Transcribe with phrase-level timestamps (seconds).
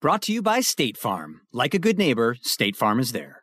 [0.00, 1.40] Brought to you by State Farm.
[1.52, 3.42] Like a good neighbor, State Farm is there.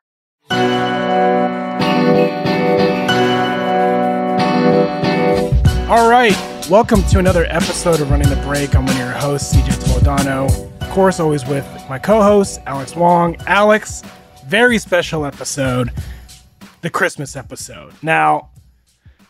[5.90, 6.34] All right,
[6.70, 8.74] welcome to another episode of Running the Break.
[8.74, 10.72] I'm one of your hosts, CJ Toledano.
[10.82, 13.36] Of course, always with my co-host, Alex Wong.
[13.48, 14.02] Alex,
[14.48, 15.92] very special episode,
[16.80, 17.92] the Christmas episode.
[18.02, 18.52] Now,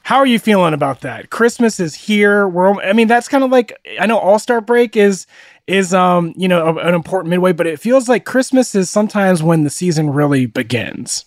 [0.05, 1.31] how are you feeling about that?
[1.31, 2.47] Christmas is here.
[2.47, 5.25] We're, I mean, that's kind of like I know All Star Break is
[5.66, 9.63] is um you know an important midway, but it feels like Christmas is sometimes when
[9.63, 11.25] the season really begins.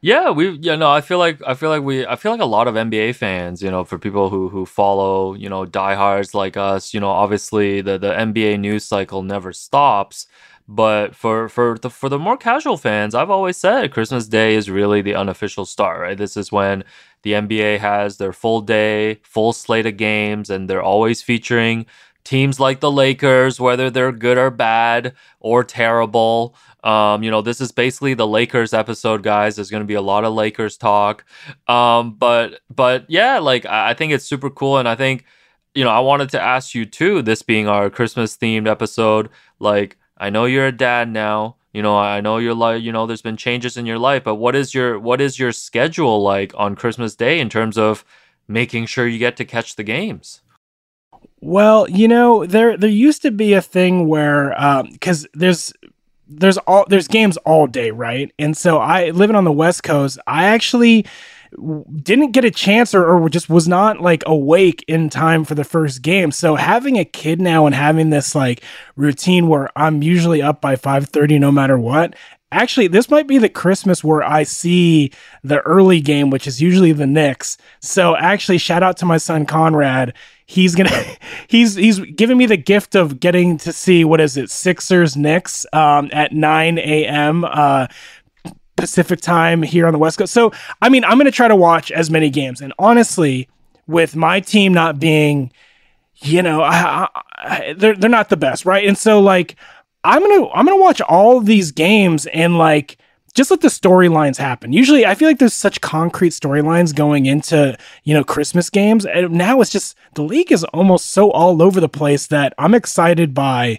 [0.00, 2.44] Yeah, we yeah no, I feel like I feel like we I feel like a
[2.44, 6.56] lot of NBA fans, you know, for people who who follow, you know, diehards like
[6.56, 10.26] us, you know, obviously the the NBA news cycle never stops.
[10.68, 14.68] But for for the for the more casual fans, I've always said Christmas Day is
[14.68, 16.18] really the unofficial start, right?
[16.18, 16.82] This is when
[17.26, 21.84] the NBA has their full day, full slate of games, and they're always featuring
[22.22, 26.54] teams like the Lakers, whether they're good or bad or terrible.
[26.84, 29.56] Um, you know, this is basically the Lakers episode, guys.
[29.56, 31.24] There's going to be a lot of Lakers talk.
[31.66, 35.24] Um, but but yeah, like I think it's super cool, and I think
[35.74, 37.22] you know I wanted to ask you too.
[37.22, 41.55] This being our Christmas themed episode, like I know you're a dad now.
[41.76, 44.36] You know, I know you're like, you know, there's been changes in your life, but
[44.36, 48.02] what is your what is your schedule like on Christmas Day in terms of
[48.48, 50.40] making sure you get to catch the games?
[51.42, 54.54] Well, you know, there there used to be a thing where
[54.90, 55.74] because um, there's
[56.26, 58.32] there's all there's games all day, right?
[58.38, 61.04] And so I living on the West Coast, I actually
[62.02, 65.64] didn't get a chance or, or just was not like awake in time for the
[65.64, 66.30] first game.
[66.30, 68.62] So having a kid now and having this like
[68.96, 72.14] routine where I'm usually up by 5:30 no matter what
[72.52, 75.10] actually this might be the christmas where i see
[75.42, 79.44] the early game which is usually the knicks so actually shout out to my son
[79.44, 80.14] conrad
[80.46, 80.90] he's gonna
[81.48, 85.66] he's he's giving me the gift of getting to see what is it Sixers Knicks
[85.72, 87.44] um, at 9 a.m.
[87.44, 87.88] Uh,
[88.76, 90.32] Pacific time here on the West Coast.
[90.32, 93.48] So I mean, I'm gonna try to watch as many games, and honestly,
[93.86, 95.52] with my team not being,
[96.16, 98.86] you know, I, I, they're they're not the best, right?
[98.86, 99.56] And so like
[100.04, 102.98] I'm gonna I'm gonna watch all these games and like
[103.34, 104.72] just let the storylines happen.
[104.72, 109.32] Usually, I feel like there's such concrete storylines going into you know Christmas games, and
[109.32, 113.34] now it's just the league is almost so all over the place that I'm excited
[113.34, 113.78] by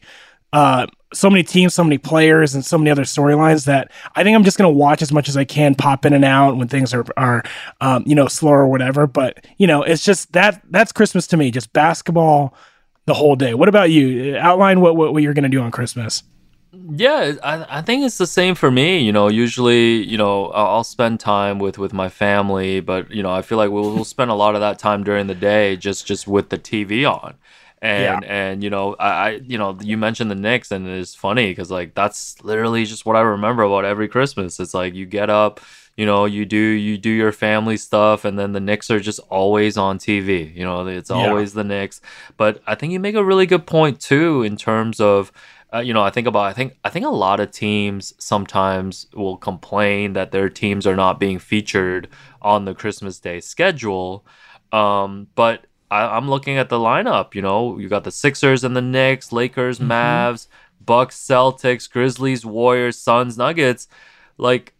[0.54, 4.36] uh, so many teams, so many players, and so many other storylines that I think
[4.36, 6.94] I'm just gonna watch as much as I can, pop in and out when things
[6.94, 7.44] are are
[7.81, 9.07] um, you know slow or whatever.
[9.07, 12.54] But you know, it's just that that's Christmas to me, just basketball
[13.06, 13.54] the whole day.
[13.54, 14.38] What about you?
[14.38, 16.24] Outline what what, what you're gonna do on Christmas.
[16.74, 19.00] Yeah, I, I think it's the same for me.
[19.00, 23.31] You know, usually, you know, I'll spend time with with my family, but you know,
[23.31, 26.06] I feel like we'll, we'll spend a lot of that time during the day just
[26.06, 27.36] just with the TV on.
[27.79, 28.29] And Yeah.
[28.31, 31.69] and you know I, I you know you mentioned the Knicks and it's funny because
[31.69, 34.59] like that's literally just what I remember about every Christmas.
[34.59, 35.59] It's like you get up,
[35.95, 39.19] you know, you do you do your family stuff, and then the Knicks are just
[39.29, 40.51] always on TV.
[40.56, 41.18] You know, it's Yeah.
[41.18, 42.01] always the Knicks.
[42.35, 45.31] But I think you make a really good point too in terms of
[45.74, 49.06] uh, you know, I think about I think I think a lot of teams sometimes
[49.13, 52.07] will complain that their teams are not being featured
[52.41, 54.25] on the Christmas Day schedule.
[54.71, 57.36] Um, but I, I'm looking at the lineup.
[57.36, 59.92] You know, you got the Sixers and the Knicks, Lakers, mm-hmm.
[59.92, 60.48] Mavs,
[60.81, 63.88] Bucks, Celtics, Grizzlies, Warriors, Suns, Nuggets.
[64.38, 64.74] Like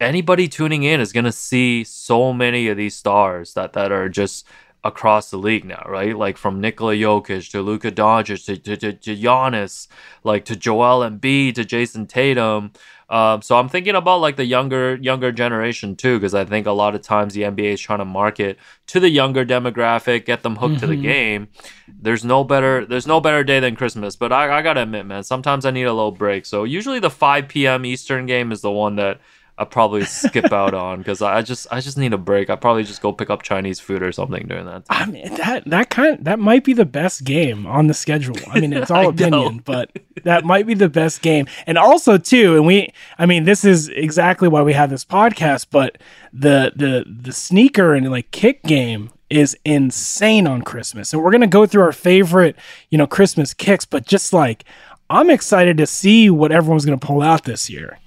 [0.00, 4.46] anybody tuning in is gonna see so many of these stars that that are just
[4.84, 6.16] across the league now, right?
[6.16, 9.86] Like from Nikola Jokic to Luka Doncic to, to, to, to Giannis,
[10.24, 12.72] like to Joel Embiid to Jayson Tatum.
[13.08, 16.72] Um, so I'm thinking about like the younger younger generation too, because I think a
[16.72, 18.58] lot of times the NBA is trying to market
[18.88, 21.48] to the younger demographic, get them hooked to the game.
[21.88, 25.22] There's no better there's no better day than Christmas, but I, I gotta admit, man,
[25.22, 26.46] sometimes I need a little break.
[26.46, 27.84] So usually the 5 p.m.
[27.84, 29.20] Eastern game is the one that
[29.62, 32.50] I probably skip out on because I just I just need a break.
[32.50, 34.86] I probably just go pick up Chinese food or something during that.
[34.86, 35.08] Time.
[35.08, 38.34] I mean that that kind that might be the best game on the schedule.
[38.48, 39.62] I mean, it's all opinion, know.
[39.64, 39.92] but
[40.24, 41.46] that might be the best game.
[41.64, 45.68] And also too, and we I mean, this is exactly why we have this podcast,
[45.70, 45.98] but
[46.32, 51.12] the the the sneaker and like kick game is insane on Christmas.
[51.12, 52.56] And we're going to go through our favorite,
[52.90, 54.64] you know, Christmas kicks, but just like
[55.08, 57.98] I'm excited to see what everyone's going to pull out this year.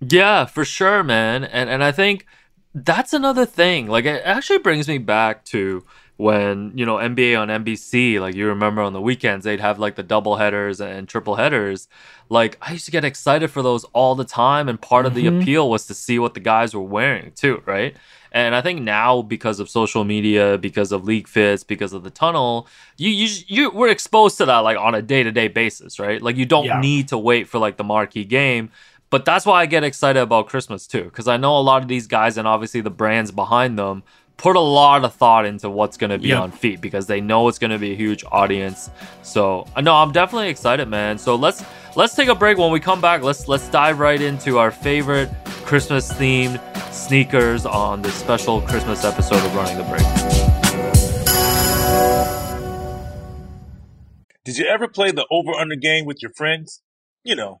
[0.00, 1.44] Yeah, for sure, man.
[1.44, 2.26] And and I think
[2.74, 3.88] that's another thing.
[3.88, 5.84] Like it actually brings me back to
[6.16, 9.94] when, you know, NBA on NBC, like you remember on the weekends, they'd have like
[9.94, 11.88] the double headers and triple headers.
[12.28, 15.26] Like I used to get excited for those all the time and part of the
[15.26, 15.40] mm-hmm.
[15.40, 17.96] appeal was to see what the guys were wearing too, right?
[18.32, 22.10] And I think now because of social media, because of league fits, because of the
[22.10, 22.66] tunnel,
[22.96, 26.20] you you you we're exposed to that like on a day-to-day basis, right?
[26.20, 26.80] Like you don't Yeah.
[26.80, 28.70] need to wait for like the marquee game.
[29.10, 31.88] But that's why I get excited about Christmas too, because I know a lot of
[31.88, 34.02] these guys and obviously the brands behind them
[34.36, 36.38] put a lot of thought into what's going to be Yep.
[36.40, 38.90] on feet because they know it's going to be a huge audience.
[39.22, 41.18] So uh, I know I'm definitely excited, man.
[41.18, 41.64] So let's
[41.96, 42.58] let's take a break.
[42.58, 45.30] When we come back, let's let's dive right into our favorite
[45.64, 46.60] Christmas themed
[46.92, 50.04] sneakers on this special Christmas episode of Running the Break.
[54.44, 56.80] Did you ever play the over under game with your friends?
[57.24, 57.60] You know,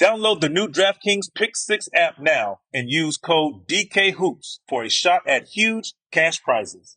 [0.00, 5.20] Download the new DraftKings Pick 6 app now and use code DKHOOPS for a shot
[5.24, 6.96] at huge cash prizes.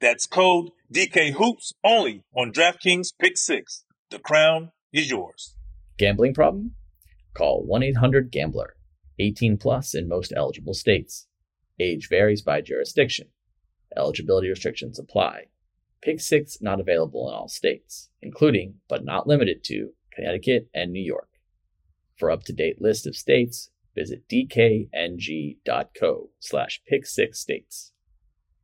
[0.00, 3.84] That's code DKHOOPS only on DraftKings Pick 6.
[4.10, 5.56] The crown is yours.
[5.98, 6.74] Gambling problem?
[7.34, 8.76] Call 1 800 Gambler.
[9.18, 11.26] 18 plus in most eligible states.
[11.78, 13.28] Age varies by jurisdiction.
[13.94, 15.48] Eligibility restrictions apply.
[16.00, 21.04] Pick 6 not available in all states, including, but not limited to, Connecticut and New
[21.04, 21.28] York.
[22.18, 27.92] For up-to-date list of states, visit dkng.co slash pick6states.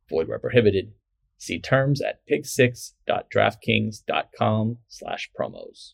[0.09, 0.91] Void where prohibited.
[1.37, 5.93] See terms at pick6.draftkings.com slash promos.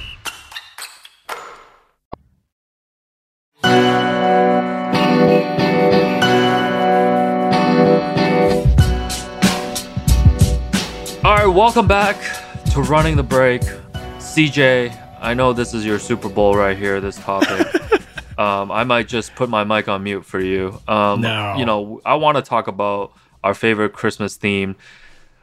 [11.51, 12.15] Welcome back
[12.71, 13.61] to Running the Break.
[14.19, 17.67] CJ, I know this is your Super Bowl right here, this topic.
[18.39, 20.79] um, I might just put my mic on mute for you.
[20.87, 21.55] Um, No.
[21.57, 24.75] You know, I want to talk about our favorite Christmas theme.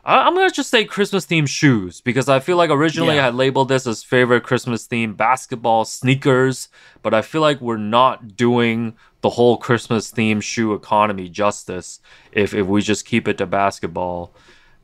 [0.05, 3.23] I- I'm gonna just say Christmas themed shoes because I feel like originally Yeah.
[3.23, 6.69] I had labeled this as favorite Christmas theme basketball sneakers,
[7.03, 12.01] but I feel like we're not doing the whole Christmas theme shoe economy justice
[12.33, 14.33] if if we just keep it to basketball.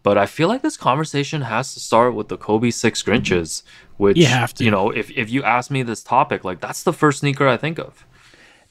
[0.04, 3.62] But I feel like this conversation has to start with the Kobe Six Grinches,
[3.96, 4.64] which You have to.
[4.64, 7.56] you know, if if you ask me this topic, like that's the first sneaker I
[7.56, 8.06] think of.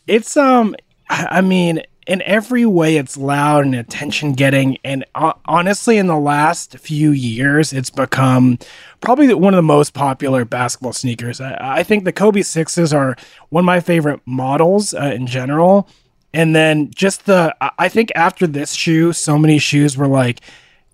[0.07, 0.75] It's um,
[1.09, 6.17] I mean, in every way, it's loud and attention getting, and uh, honestly, in the
[6.19, 8.59] last few years, it's become
[9.01, 11.41] probably one of the most popular basketball sneakers.
[11.41, 13.15] I, I think the Kobe Sixes are
[13.49, 15.87] one of my favorite models uh, in general,
[16.31, 20.41] and then just the I think after this shoe, so many shoes were like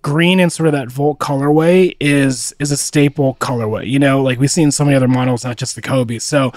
[0.02, 3.88] green and sort of that Volt colorway is is a staple colorway.
[3.88, 6.18] You know, like we've seen so many other models, not just the Kobe.
[6.18, 6.52] So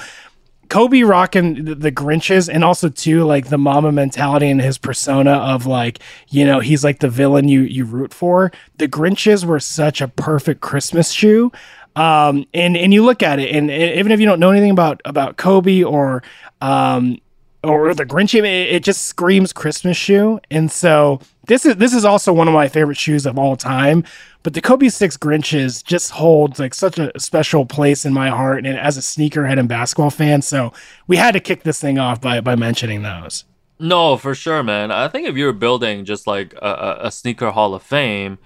[0.70, 5.66] Kobe rocking the, Grinches and also too like the Mamba mentality and his persona of
[5.66, 8.52] like you know he's like the villain you you root for.
[8.78, 11.52] The Grinches were such a perfect Christmas shoe.
[11.96, 14.72] Um, and and you look at it, and e- even if you don't know anything
[14.72, 16.24] about about Kobe or
[16.60, 17.20] um,
[17.64, 20.40] or the Grinch, it, it just screams Christmas shoe.
[20.52, 24.04] And so this is this is also one of my favorite shoes of all time.
[24.44, 28.66] But the Kobe Six Grinches just holds like such a special place in my heart,
[28.66, 30.74] and as a sneakerhead and basketball fan, so
[31.08, 33.46] we had to kick this thing off by by mentioning those.
[33.80, 34.92] No, for sure, man.
[34.92, 38.38] I think if you're building just like a, a, a sneaker hall of fame,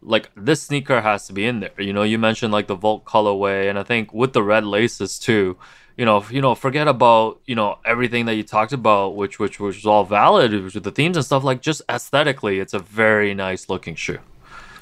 [0.00, 1.72] like this sneaker has to be in there.
[1.78, 5.18] You know, you mentioned like the Volt colorway, and I think with the red laces
[5.18, 5.56] too.
[5.96, 9.58] You know, you know, forget about you know everything that you talked about, which which
[9.58, 11.42] which was all valid with the themes and stuff.
[11.42, 14.18] Like just aesthetically, it's a very nice looking shoe.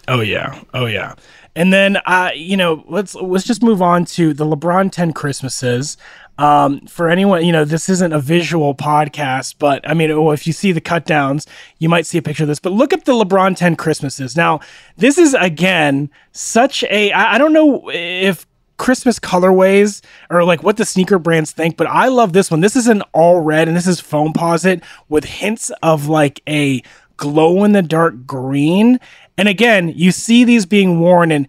[0.09, 1.15] Oh yeah, oh yeah.
[1.57, 5.97] And then uh, you know, let's let's just move on to the LeBron 10 Christmases.
[6.37, 10.49] Um, for anyone, you know, this isn't a visual podcast, but I mean, oh, if
[10.49, 11.47] you see the cut downs,
[11.79, 12.59] you might see a picture of this.
[12.59, 14.37] But look up the LeBron 10 Christmases.
[14.37, 14.59] Now,
[14.97, 20.77] this is again such a I, I don't know if Christmas colorways or like what
[20.77, 22.61] the sneaker brands think, but I love this one.
[22.61, 26.83] This is an all red and this is Foamposite with hints of like a
[27.17, 28.99] glow in the dark green.
[29.39, 31.47] And again, you see these being worn and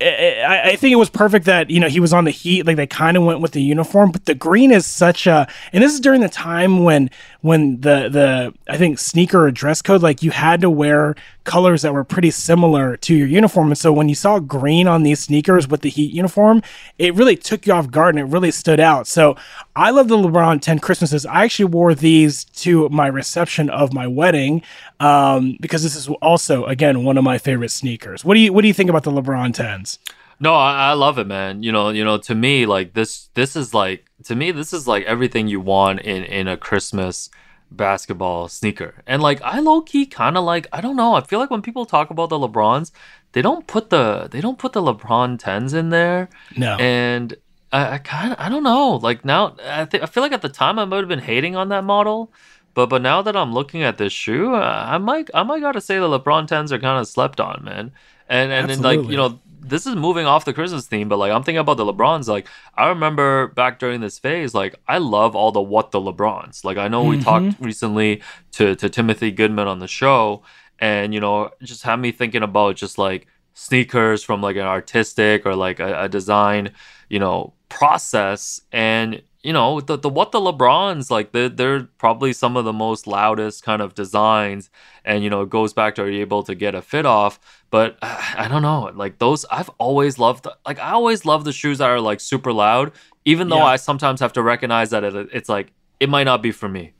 [0.00, 2.30] eh, eh, I, I think it was perfect that you know he was on the
[2.30, 2.66] Heat.
[2.66, 5.48] Like they kind of went with the uniform, but the green is such a.
[5.72, 9.82] And this is during the time when when the the I think sneaker or dress
[9.82, 11.14] code like you had to wear
[11.46, 13.68] colors that were pretty similar to your uniform.
[13.68, 16.62] And so when you saw green on these sneakers with the Heat uniform,
[16.98, 19.06] it really took you off guard and it really stood out.
[19.06, 19.36] So
[19.74, 21.24] I love the LeBron 10 Christmases.
[21.24, 24.62] I actually wore these to my reception of my wedding
[25.00, 28.24] um, because this is also again one of my favorite sneakers.
[28.24, 29.98] What do you what do you think about the LeBron 10s?
[30.38, 31.62] No, I, I love it, man.
[31.62, 34.86] You know, you know, to me, like this, this is like to me, this is
[34.86, 37.30] like everything you want in in a Christmas
[37.70, 39.02] basketball sneaker.
[39.06, 41.14] And like, I low key kind of like, I don't know.
[41.14, 42.92] I feel like when people talk about the LeBrons,
[43.32, 46.30] they don't put the they don't put the LeBron tens in there.
[46.56, 47.36] No, and
[47.70, 48.96] I, I kind of I don't know.
[48.96, 51.54] Like now, I think I feel like at the time I might have been hating
[51.54, 52.32] on that model.
[52.72, 55.80] But but now that I'm looking at this shoe, I I might I might gotta
[55.82, 57.92] say the LeBron tens are kind of slept on, man.
[58.28, 61.32] And and then like you know this is moving off the Christmas theme, but like
[61.32, 62.28] I'm thinking about the LeBrons.
[62.28, 62.46] Like
[62.76, 66.64] I remember back during this phase, like I love all the what the LeBrons.
[66.64, 67.24] Like I know we Mhm.
[67.24, 70.42] talked recently to to Timothy Goodman on the show,
[70.78, 75.46] and you know just had me thinking about just like sneakers from like an artistic
[75.46, 76.72] or like a, a design,
[77.08, 82.32] you know, process and you know the, the what the lebrons like they're, they're probably
[82.32, 84.70] some of the most loudest kind of designs
[85.04, 87.38] and you know it goes back to are you able to get a fit off
[87.70, 91.52] but uh, i don't know like those i've always loved like i always love the
[91.52, 92.92] shoes that are like super loud
[93.24, 93.74] even though Yeah.
[93.74, 96.92] i sometimes have to recognize that it, it's like it might not be for me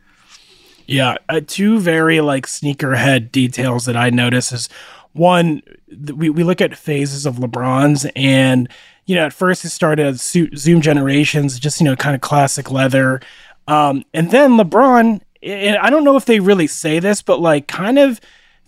[0.88, 4.68] Yeah, uh, two very like sneakerhead details that I notice is
[5.16, 5.62] one,
[6.14, 8.68] we, we look at phases of LeBron's and,
[9.06, 12.70] you know, at first it started as Zoom Generations, just, you know, kind of classic
[12.70, 13.20] leather.
[13.68, 17.68] Um, and then LeBron, and I don't know if they really say this, but like
[17.68, 18.20] kind of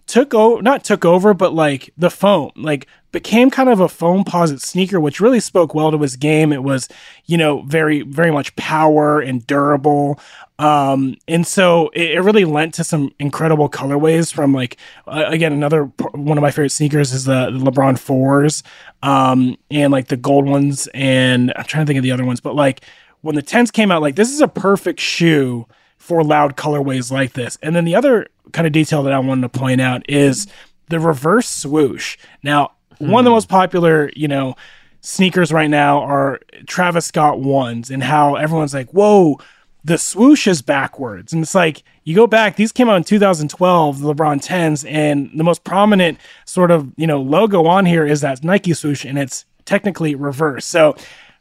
[0.08, 4.24] took over, not took over, but like the foam, like became kind of a foam
[4.24, 6.52] Foamposite sneaker, which really spoke well to his game.
[6.52, 6.88] It was,
[7.26, 10.18] you know, very, very much power and durable.
[10.58, 15.52] Um, and so it, it really lent to some incredible colorways from like, uh, again,
[15.52, 18.62] another one of my favorite sneakers is the, the LeBron fours,
[19.02, 20.88] um, and like the gold ones.
[20.94, 22.80] And I'm trying to think of the other ones, but like
[23.20, 25.66] when the 10s came out, like this is a perfect shoe
[26.08, 27.58] for loud colorways like this.
[27.62, 30.46] And then the other kind of detail that I wanted to point out is
[30.88, 32.16] the reverse swoosh.
[32.42, 33.10] Now, mm.
[33.10, 33.34] one of the hmm.
[33.34, 34.56] most popular, you know,
[35.02, 39.38] sneakers right now are Travis Scott ones, and how everyone's like, whoa,
[39.84, 41.34] the swoosh is backwards.
[41.34, 45.30] And it's like, you go back, these came out in 2012, the LeBron 10s, and
[45.34, 49.18] the most prominent sort of, you know, logo on here is that Nike swoosh, and
[49.18, 50.64] it's technically reverse.
[50.64, 50.96] So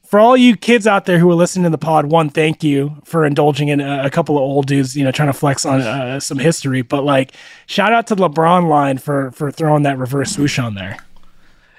[0.08, 2.96] for all you kids out there who are listening to the pod, one, thank you
[3.04, 5.82] for indulging in a, a couple of old dudes, you know, trying to flex on
[5.82, 6.82] uh, some history.
[6.82, 7.34] But like,
[7.66, 10.98] shout out to LeBron line for for throwing that reverse swoosh on there.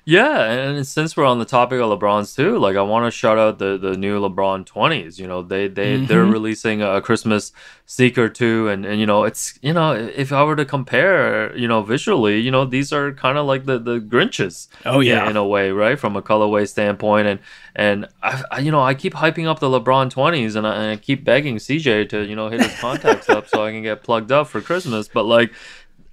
[0.09, 3.37] Yeah, and since we're on the topic of LeBron's too, like I want to shout
[3.37, 5.19] out the the new LeBron 20s.
[5.19, 6.07] You know, they they mm-hmm.
[6.07, 7.53] they're releasing a Christmas
[7.85, 11.69] sneaker too and and you know, it's you know, if I were to compare, you
[11.69, 14.69] know, visually, you know, these are kind of like the the Grinches.
[14.87, 15.25] Oh yeah.
[15.25, 15.99] In, in, a way, right?
[15.99, 17.41] From a colorway standpoint and
[17.77, 20.91] and I, I, you know, I keep hyping up the LeBron 20s and I, and
[20.93, 24.05] I keep begging CJ to, you know, hit his contacts up so I can get
[24.05, 25.53] plugged up for Christmas, but like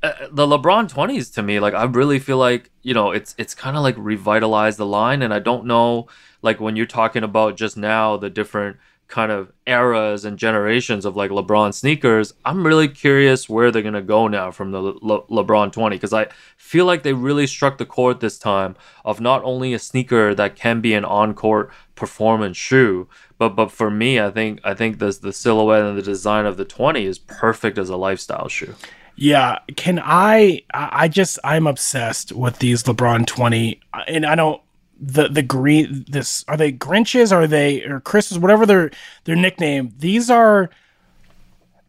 [0.06, 3.56] Uh, the LeBron 20s to me, like I really feel like, you know, it's it's
[3.56, 6.08] kind of like revitalized the line and I don't know
[6.44, 11.16] like when you're talking about just now the different kind of eras and generations of
[11.16, 15.24] like LeBron sneakers, I'm really curious where they're going to go now from the Le-
[15.28, 19.44] LeBron 20 because I feel like they really struck the chord this time of not
[19.44, 23.08] only a sneaker that can be an on-court performance shoe,
[23.38, 26.58] but but for me, I think I think the the silhouette and the design of
[26.58, 28.76] the 20 is perfect as a lifestyle shoe.
[29.16, 30.64] Yeah, can I?
[30.74, 34.62] I just I'm obsessed with these LeBron twenty, uh, and I don't
[35.00, 37.32] the the green this are they Grinches?
[37.32, 38.40] Are they or Christmas?
[38.40, 38.92] Whatever their
[39.24, 39.94] their nickname.
[39.98, 40.70] These are.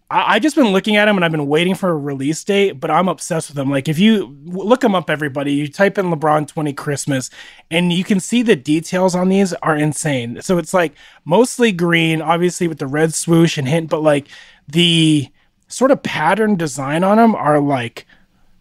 [0.09, 2.79] I, I just been looking at them and I've been waiting for a release date,
[2.79, 3.71] but I'm obsessed with them.
[3.71, 7.29] Like if you look them up, everybody, you type in LeBron 20 Christmas,
[7.73, 10.41] and you can see the details on these are insane.
[10.43, 14.29] So it's like mostly green, obviously with the red swoosh and hint, but like
[14.69, 15.29] the
[15.69, 18.07] sort of pattern design on them are like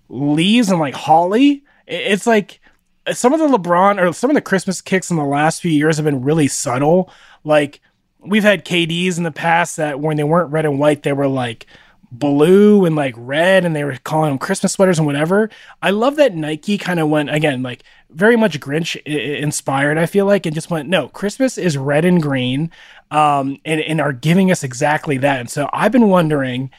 [0.09, 1.63] leaves and like holly.
[1.87, 2.59] It's like
[3.13, 5.97] some of the LeBron or some of the Christmas kicks in the last few years
[5.97, 7.09] have been really subtle.
[7.43, 7.79] Like
[8.19, 11.27] we've had KDs in the past that when they weren't red and white, they were
[11.27, 11.67] like
[12.11, 15.49] blue and like red and they were calling them Christmas sweaters and whatever.
[15.81, 20.25] I love that Nike kind of went again, like very much Grinch inspired, I feel
[20.25, 22.71] like, and just went, no, Christmas is red and green,
[23.11, 25.39] um, and, and are giving us exactly that.
[25.39, 26.71] And so I've been wondering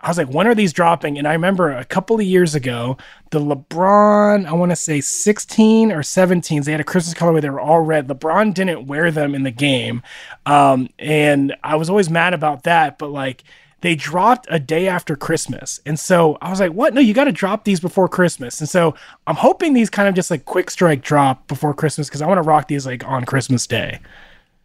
[0.00, 1.18] I was like, when are these dropping?
[1.18, 2.96] And I remember a couple of years ago,
[3.30, 7.40] the LeBron, I want to say 16 or 17s, they had a Christmas colorway.
[7.40, 8.06] They were all red.
[8.06, 10.02] LeBron didn't wear them in the game.
[10.46, 12.98] Um, and I was always mad about that.
[12.98, 13.42] But like,
[13.80, 15.80] they dropped a day after Christmas.
[15.86, 16.94] And so I was like, what?
[16.94, 18.60] No, you got to drop these before Christmas.
[18.60, 18.94] And so
[19.26, 22.38] I'm hoping these kind of just like quick strike drop before Christmas because I want
[22.38, 24.00] to rock these like on Christmas Day.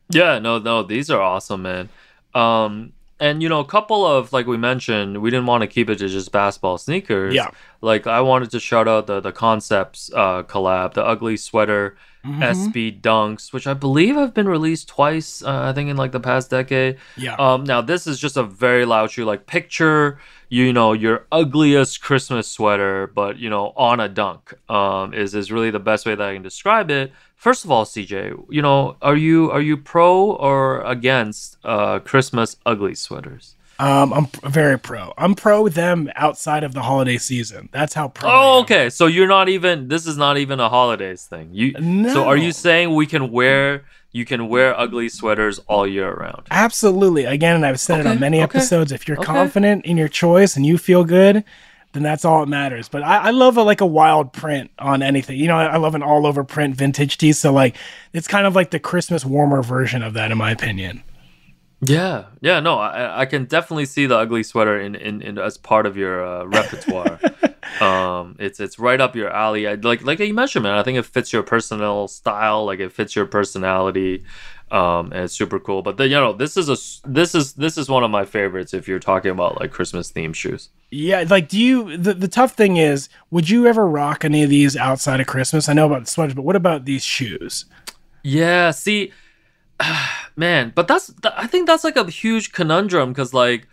[0.10, 1.90] Yeah, no, no, these are awesome, man.
[2.34, 2.94] Um,
[3.24, 5.98] and you know, a couple of like we mentioned, we didn't want to keep it
[6.00, 7.34] to just basketball sneakers.
[7.34, 7.52] Yeah.
[7.80, 11.96] Like I wanted to shout out the the concepts uh, collab, the ugly sweater.
[12.26, 12.42] Mm-hmm.
[12.42, 16.22] SB Dunks, which I believe have been released twice, uh, I think in like the
[16.22, 16.98] past decade.
[17.18, 17.36] Yeah.
[17.36, 17.66] Um.
[17.66, 19.26] Now this is just a very loud shoe.
[19.26, 24.54] Like picture, you know, your ugliest Christmas sweater, but you know, on a dunk.
[24.70, 25.14] Um.
[25.14, 27.12] Is is really the best way that I can describe it.
[27.36, 32.56] First of all, CJ, you know, are you are you pro or against uh, Christmas
[32.66, 33.58] ugly sweaters?
[33.80, 35.14] Um, I'm very pro.
[35.18, 37.70] I'm pro them outside of the holiday season.
[37.72, 38.30] That's how pro.
[38.32, 38.90] Oh, okay.
[38.90, 39.88] So you're not even.
[39.88, 41.50] This is not even a holidays thing.
[41.52, 41.74] You.
[41.80, 42.14] No.
[42.14, 43.84] So are you saying we can wear?
[44.12, 46.44] You can wear ugly sweaters all year round.
[46.52, 47.26] Absolutely.
[47.26, 48.10] Again, and I've said okay.
[48.10, 48.44] it on many okay.
[48.44, 48.92] episodes.
[48.92, 49.26] If you're okay.
[49.26, 51.44] confident in your choice and you feel good,
[51.94, 52.88] then that's all that matters.
[52.90, 55.40] But I, I love a, like a wild print on anything.
[55.40, 57.34] You know, I, I love an all over print vintage tee.
[57.34, 57.76] So like,
[58.14, 61.02] it's kind of like the Christmas warmer version of that, in my opinion.
[61.86, 65.58] Yeah, yeah, no, I, I can definitely see the ugly sweater in, in, in as
[65.58, 67.20] part of your uh, repertoire.
[67.82, 69.68] um, it's it's right up your alley.
[69.68, 70.78] I, like like you mentioned, man.
[70.78, 72.66] I think it fits your personal style.
[72.66, 74.24] Like it fits your personality
[74.74, 75.84] um, and it's super cool.
[75.84, 78.74] But the, you know, this is a this is this is one of my favorites
[78.74, 80.70] if you're talking about like Christmas themed shoes.
[80.90, 84.50] Yeah, like do you the, the tough thing is, would you ever rock any of
[84.50, 85.70] these outside of Christmas?
[85.70, 87.66] I know about the sweaters, but what about these shoes?
[88.24, 89.12] Yeah, see,
[90.36, 93.68] man, but that's I think that's like a huge conundrum because like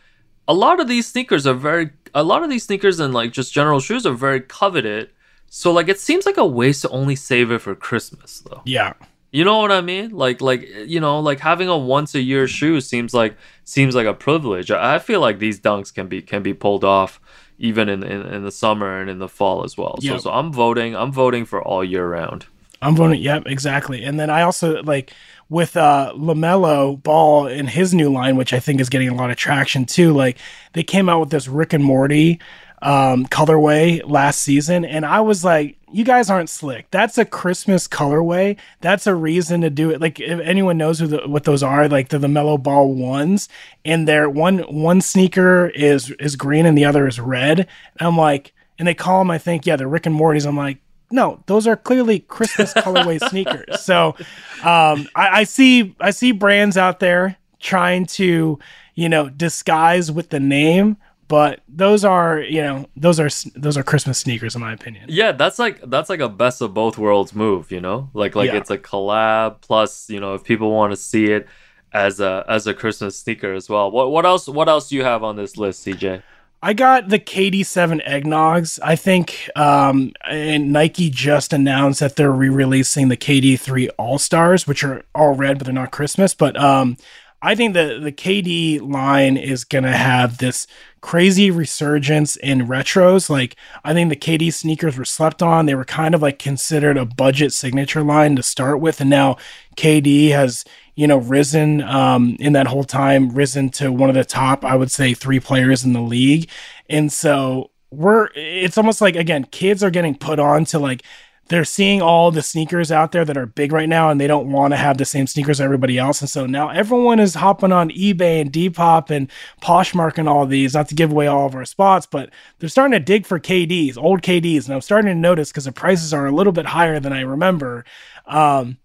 [0.48, 3.52] a lot of these sneakers are very a lot of these sneakers and like just
[3.52, 5.10] general shoes are very coveted.
[5.48, 8.62] So like it seems like a waste to only save it for Christmas though.
[8.64, 8.94] Yeah.
[9.32, 10.10] You know what I mean?
[10.10, 14.06] Like like you know, like having a once a year shoe seems like seems like
[14.06, 14.70] a privilege.
[14.70, 17.20] I feel like these dunks can be can be pulled off
[17.58, 19.98] even in in, in the summer and in the fall as well.
[20.00, 22.46] So so I'm voting I'm voting for all year round.
[22.82, 23.20] I'm voting.
[23.20, 24.02] Yep, exactly.
[24.02, 25.12] And then I also like
[25.50, 29.30] with uh LaMelo Ball in his new line, which I think is getting a lot
[29.30, 30.14] of traction too.
[30.14, 30.38] Like
[30.72, 32.40] they came out with this Rick and Morty
[32.82, 36.90] um colorway last season, and I was like, you guys aren't slick.
[36.90, 38.56] That's a Christmas colorway.
[38.80, 40.00] That's a reason to do it.
[40.00, 43.48] Like if anyone knows who the, what those are, like the Mellow Ball ones,
[43.84, 47.58] and they're one one sneaker is is green and the other is red.
[47.98, 50.46] And I'm like, and they call them, I think, yeah, the Rick and Morty's.
[50.46, 50.78] I'm like,
[51.10, 53.80] no, those are clearly Christmas colorway sneakers.
[53.80, 54.14] So
[54.62, 58.58] um, I, I see I see brands out there trying to
[58.94, 60.96] you know disguise with the name,
[61.28, 65.06] but those are you know those are those are Christmas sneakers in my opinion.
[65.08, 68.10] Yeah, that's like that's like a best of both worlds move, you know?
[68.14, 68.58] Like like Yeah.
[68.58, 71.46] it's a collab plus, you know, if people want to see it
[71.92, 73.90] as a as a Christmas sneaker as well.
[73.90, 76.22] What what else what else do you have on this list, CJ?
[76.62, 78.78] I got the KD7 eggnogs.
[78.82, 84.84] I think um, and Nike just announced that they're re-releasing the KD3 All Stars, which
[84.84, 86.34] are all red, but they're not Christmas.
[86.34, 86.98] But um,
[87.40, 90.66] I think the the KD line is gonna have this
[91.00, 93.30] crazy resurgence in retros.
[93.30, 95.64] Like I think the KD sneakers were slept on.
[95.64, 99.38] They were kind of like considered a budget signature line to start with, and now
[99.76, 100.66] KD has
[101.00, 104.76] you know risen um, in that whole time, risen to one of the top, I
[104.76, 106.50] would say, three players in the league,
[106.90, 108.28] and so we're.
[108.34, 111.02] It's almost like again, kids are getting put on to like
[111.48, 114.52] they're seeing all the sneakers out there that are big right now and they don't
[114.52, 116.20] want to have the same sneakers everybody else.
[116.20, 119.28] And so now everyone is hopping on eBay and Depop and
[119.60, 122.92] Poshmark and all these, not to give away all of our spots, but they're starting
[122.92, 124.66] to dig for KDs, old KDs.
[124.66, 127.22] And I'm starting to notice because the prices are a little bit higher than I
[127.22, 127.84] remember.
[128.26, 128.76] Um,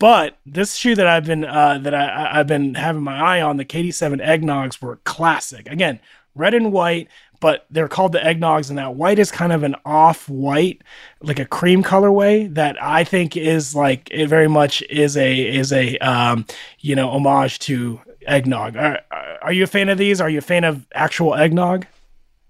[0.00, 3.58] but this shoe that I've been uh, that I, I've been having my eye on,
[3.58, 5.68] the KD7 eggnogs were classic.
[5.68, 6.00] Again,
[6.34, 7.08] red and white,
[7.38, 10.82] but they're called the eggnogs, and that white is kind of an off-white,
[11.20, 15.70] like a cream colorway that I think is like it very much is a is
[15.70, 16.46] a um,
[16.78, 18.76] you know homage to eggnog.
[18.76, 19.00] Are,
[19.42, 20.18] are you a fan of these?
[20.18, 21.86] Are you a fan of actual eggnog?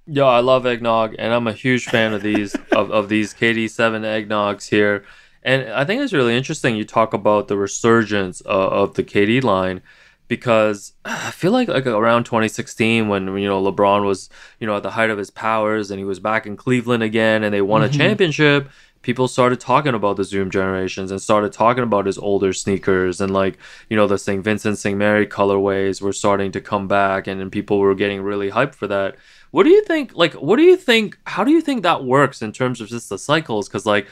[0.06, 4.02] Yo, I love eggnog, and I'm a huge fan of these of, of these KD7
[4.02, 5.04] eggnogs here.
[5.42, 9.42] And I think it's really interesting you talk about the resurgence of, of the KD
[9.42, 9.80] line
[10.28, 14.82] because I feel like like around 2016 when you know LeBron was you know at
[14.82, 17.82] the height of his powers and he was back in Cleveland again and they won
[17.82, 17.86] Mhm.
[17.86, 18.68] a championship
[19.02, 23.32] people started talking about the Zoom generations and started talking about his older sneakers and
[23.32, 23.56] like
[23.88, 24.44] you know the St.
[24.44, 24.96] Vincent St.
[24.98, 28.86] Mary colorways were starting to come back and, and people were getting really hyped for
[28.88, 29.16] that.
[29.52, 32.42] What do you think like what do you think how do you think that works
[32.42, 34.06] in terms of just the cycles cuz like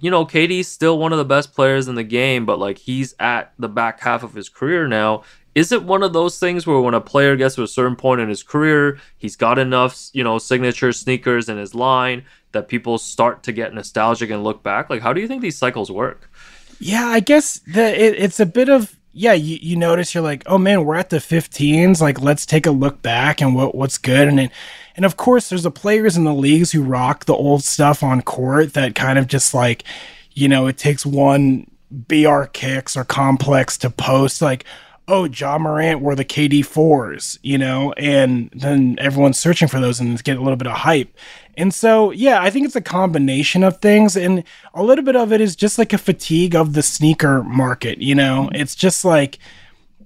[0.00, 3.14] you know KD's still one of the best players in the game but like he's
[3.18, 5.22] at the back half of his career now
[5.54, 8.20] is it one of those things where when a player gets to a certain point
[8.20, 12.96] in his career, he's got enough, you know, signature sneakers in his line that people
[12.98, 14.88] start to get nostalgic and look back?
[14.88, 16.30] Like, how do you think these cycles work?
[16.78, 19.34] Yeah, I guess the it, it's a bit of yeah.
[19.34, 22.00] You, you notice you're like, oh man, we're at the 15s.
[22.00, 24.50] Like, let's take a look back and what what's good and it,
[24.96, 28.22] and of course, there's the players in the leagues who rock the old stuff on
[28.22, 29.84] court that kind of just like,
[30.32, 34.64] you know, it takes one BR kicks or complex to post like.
[35.08, 39.98] Oh, Ja Morant were the KD fours, you know, and then everyone's searching for those
[39.98, 41.12] and get a little bit of hype.
[41.56, 44.16] And so, yeah, I think it's a combination of things.
[44.16, 47.98] And a little bit of it is just like a fatigue of the sneaker market.
[47.98, 49.40] You know, it's just like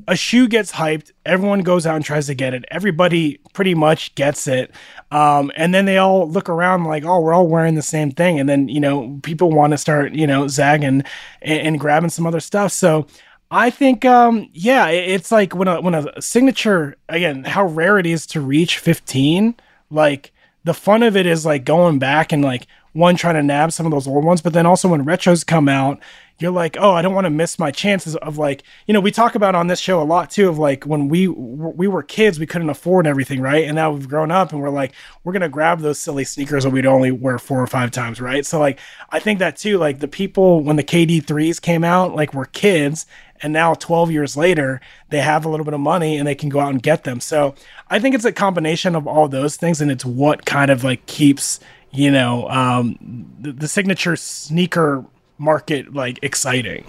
[0.08, 2.64] a shoe gets hyped, everyone goes out and tries to get it.
[2.70, 4.70] Everybody pretty much gets it.
[5.10, 8.38] Um, and then they all look around like, oh, we're all wearing the same thing.
[8.38, 11.04] And then, you know, people want to start, you know, zagging
[11.42, 12.72] and, and grabbing some other stuff.
[12.72, 13.06] So,
[13.50, 18.06] I think, um, yeah, it's like when a when a signature again, how rare it
[18.06, 19.54] is to reach 15.
[19.88, 20.32] Like
[20.64, 23.86] the fun of it is like going back and like one trying to nab some
[23.86, 26.00] of those old ones, but then also when retros come out,
[26.38, 29.10] you're like, oh, I don't want to miss my chances of like, you know, we
[29.10, 32.38] talk about on this show a lot too of like when we we were kids,
[32.38, 33.64] we couldn't afford everything, right?
[33.64, 34.92] And now we've grown up and we're like,
[35.24, 38.44] we're gonna grab those silly sneakers that we'd only wear four or five times, right?
[38.44, 38.78] So like,
[39.10, 42.44] I think that too, like the people when the KD threes came out, like were
[42.44, 43.06] kids,
[43.42, 46.48] and now 12 years later, they have a little bit of money and they can
[46.48, 47.20] go out and get them.
[47.20, 47.54] So
[47.88, 51.06] I think it's a combination of all those things, and it's what kind of like
[51.06, 51.60] keeps
[51.92, 55.04] you know um, the, the signature sneaker
[55.38, 56.84] market like exciting.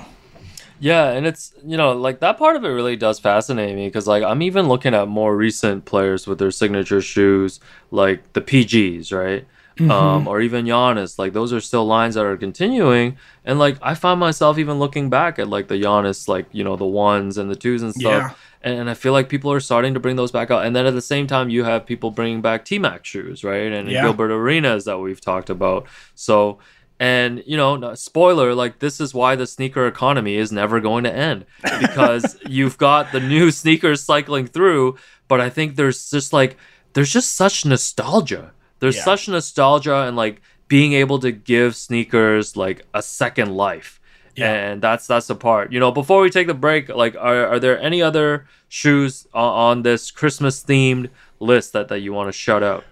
[0.79, 4.05] Yeah, and it's you know like that part of it really does fascinate me because
[4.07, 9.11] like I'm even looking at more recent players with their signature shoes, like the PGs,
[9.11, 9.45] right?
[9.77, 9.91] Mhm.
[9.91, 11.17] Um, or even Giannis.
[11.19, 15.09] Like those are still lines that are continuing, and like I find myself even looking
[15.09, 18.03] back at like the Giannis, like you know the ones and the twos and stuff.
[18.31, 18.31] Yeah.
[18.63, 20.65] And, and I feel like people are starting to bring those back out.
[20.65, 23.71] And then at the same time, you have people bringing back T Mac shoes, right?
[23.71, 24.01] And Yeah.
[24.01, 25.85] Gilbert Arenas that we've talked about.
[26.15, 26.57] So,
[26.99, 31.13] and you know, spoiler, like this is why the sneaker economy is never going to
[31.13, 34.97] end because you've got the new sneakers cycling through.
[35.27, 36.57] But I think there's just like,
[36.93, 38.51] there's just such nostalgia.
[38.79, 39.03] There's Yeah.
[39.03, 43.99] such nostalgia and like being able to give sneakers like a second life
[44.35, 44.51] Yeah.
[44.53, 47.59] and that's that's the part you know before we take the break like are, are
[47.59, 52.33] there any other shoes on, on this christmas themed list that, that you want to
[52.33, 52.83] shout out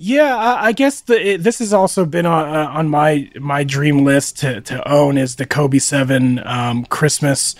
[0.00, 3.64] Yeah, I, I guess the it, this has also been on uh, on my my
[3.64, 7.56] dream list to to own is the Kobe Seven um, Christmas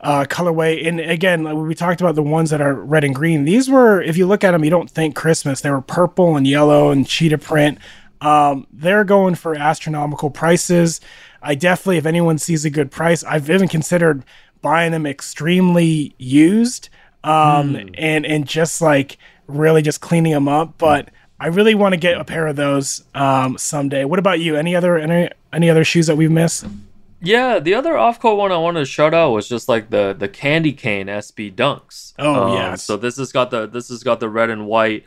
[0.00, 0.86] uh, colorway.
[0.86, 3.44] And again, like we talked about the ones that are red and green.
[3.44, 5.60] These were, if you look at them, you don't think Christmas.
[5.60, 7.78] They were purple and yellow and cheetah print.
[8.20, 11.00] Um, they're going for astronomical prices.
[11.42, 14.24] I definitely, if anyone sees a good price, I've even considered
[14.60, 16.90] buying them extremely used
[17.24, 19.18] um, and and just like
[19.48, 20.78] really just cleaning them up.
[20.78, 21.08] But
[21.42, 24.04] I really want to get a pair of those um, someday.
[24.04, 24.56] What about you?
[24.56, 26.64] Any other any any other shoes that we've missed?
[27.24, 30.26] yeah the other off-court one i wanted to shout out was just like the the
[30.28, 32.82] candy cane sb dunks Oh, Um, yes.
[32.82, 35.04] so this has got the this has got the red and white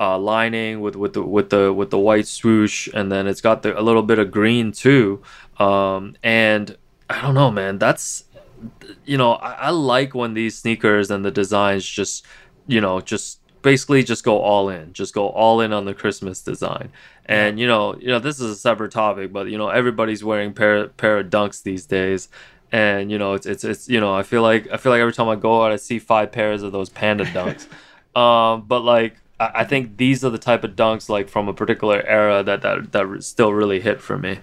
[0.00, 3.62] uh, lining with with the with the with the white swoosh and then it's got
[3.62, 5.22] the, a little bit of green too
[5.58, 6.76] um, and
[7.08, 8.24] i don't know man that's
[9.04, 12.26] you know I, I like when these sneakers and the designs just
[12.66, 16.42] you know just basically just go all in just go all in on the christmas
[16.42, 16.90] design.
[17.26, 20.52] And you know you know this is a separate topic but you know everybody's wearing
[20.52, 22.28] pair pair of dunks these days.
[22.70, 25.12] And you know it's it's it's you know i feel like i feel like every
[25.12, 27.66] time i go out i see five pairs of those panda dunks.
[28.14, 31.54] Um but like I, I think these are the type of dunks like from a
[31.54, 34.40] particular era that that that still really hit for me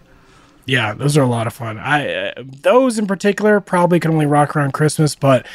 [0.69, 1.77] Yeah, those are a lot of fun.
[1.79, 5.45] I uh, those in particular probably can only rock around Christmas, but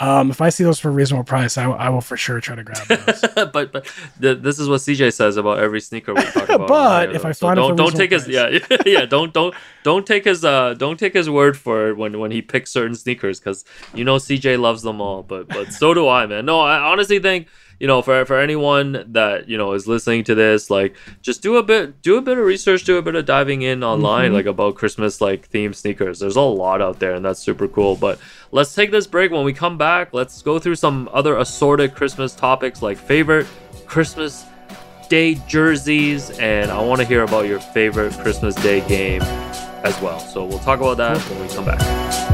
[0.00, 2.56] um, if I see those for a reasonable price, I, I will for sure try
[2.56, 3.20] to grab those.
[3.52, 3.86] but but
[4.20, 6.66] th- this is what CJ says about every sneaker we talk about.
[6.66, 7.24] But if.
[7.24, 10.44] I So find it don't don't take his yeah yeah don't don't don't take his
[10.44, 14.04] uh don't take his word for it when when he picks certain sneakers because you
[14.04, 15.22] know CJ loves them all.
[15.22, 16.44] But but so do I, man.
[16.46, 17.46] No, I honestly think
[17.80, 21.56] you know for for anyone that you know is listening to this, like just do
[21.56, 24.34] a bit do a bit of research, do a bit of diving in online, Mhm.
[24.34, 26.18] like about Christmas like themed sneakers.
[26.20, 27.96] There's a lot out there, and that's super cool.
[27.96, 28.18] But
[28.52, 29.30] let's take this break.
[29.32, 33.46] When we come back, let's go through some other assorted Christmas topics like favorite
[33.86, 34.44] Christmas
[35.10, 39.20] Day jerseys, and I want to hear about your favorite Christmas Day game
[39.84, 40.18] as well.
[40.18, 42.33] So we'll talk about that when we come back.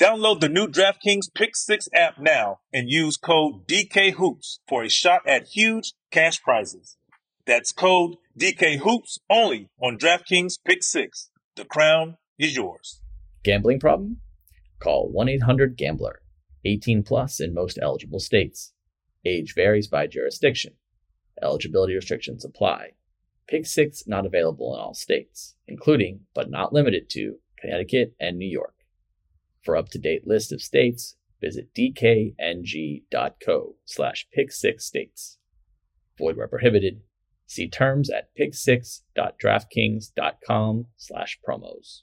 [0.00, 5.20] Download the new DraftKings Pick 6 app now and use code DKHOOPS for a shot
[5.24, 6.96] at huge cash prizes.
[7.46, 11.30] That's code DKHOOPS only on DraftKings Pick 6.
[11.54, 13.02] The crown is yours.
[13.44, 14.16] Gambling problem?
[14.80, 16.22] Call 1 800 Gambler.
[16.64, 18.72] 18 plus in most eligible states.
[19.24, 20.72] Age varies by jurisdiction.
[21.40, 22.94] Eligibility restrictions apply.
[23.46, 28.48] Pick 6 not available in all states, including, but not limited to, Connecticut and New
[28.48, 28.73] York.
[29.64, 35.36] For up-to-date list of states, visit dkng.co slash pick6states.
[36.18, 37.02] Void where prohibited.
[37.46, 42.02] See terms at pick6.draftkings.com slash promos.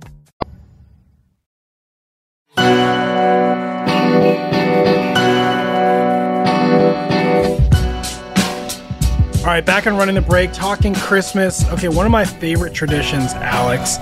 [9.41, 11.67] All right, back on running the break, talking Christmas.
[11.69, 13.97] Okay, one of my favorite traditions, Alex,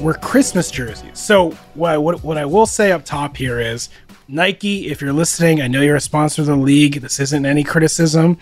[0.00, 1.20] were Christmas jerseys.
[1.20, 3.90] So what, what, what I will say up top here is
[4.26, 6.94] Nike, if you're listening, I know you're a sponsor of the league.
[6.94, 8.38] This isn't any criticism.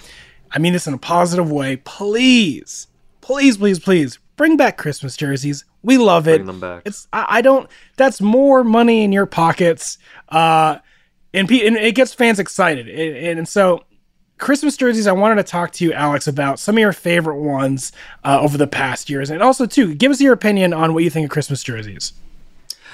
[0.51, 1.77] I mean this in a positive way.
[1.77, 2.87] Please,
[3.21, 5.67] please, please, please bring back Christmas jerseys.
[5.83, 6.39] We love it.
[6.39, 6.85] Bring them back.
[6.87, 7.69] It's I, I don't.
[7.99, 9.99] That's more money in your pockets,
[10.31, 10.79] uh,
[11.35, 12.89] and, and it gets fans excited.
[12.89, 13.85] And, and so
[14.41, 17.93] Christmas jerseys, I wanted to talk to you, Alex, about some of your favorite ones
[18.25, 21.11] uh, over the past years, and also too, give us your opinion on what you
[21.11, 22.13] think of Christmas jerseys.